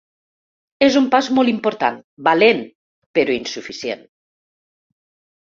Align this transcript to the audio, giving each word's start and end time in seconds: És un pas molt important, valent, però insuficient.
És 0.85 0.95
un 1.01 1.09
pas 1.15 1.29
molt 1.39 1.51
important, 1.51 1.99
valent, 2.29 2.65
però 3.19 3.37
insuficient. 3.37 4.03